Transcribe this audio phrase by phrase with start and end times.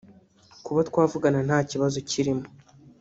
[0.65, 2.45] kuba twavugana nta kibazo kirimo